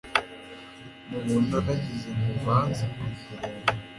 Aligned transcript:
mubona 1.09 1.57
nagize 1.65 2.09
ngo 2.17 2.29
mbanze 2.39 2.85